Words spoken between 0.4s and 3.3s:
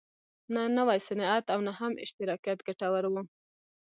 نه نوی صنعت او نه هم اشتراکیت ګټور و.